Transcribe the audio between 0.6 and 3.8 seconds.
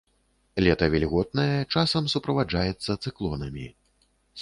Лета вільготнае, часам суправаджаецца цыклонамі.